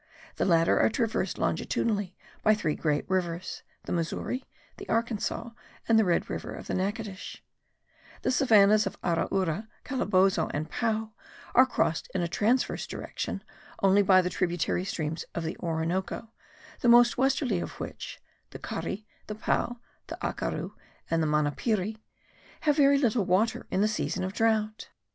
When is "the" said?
0.37-0.45, 3.83-3.91, 4.77-4.89, 5.99-6.03, 8.23-8.31, 14.23-14.31, 15.43-15.55, 16.79-16.89, 18.49-18.57, 19.27-19.35, 20.07-20.17, 21.21-21.27, 23.81-23.87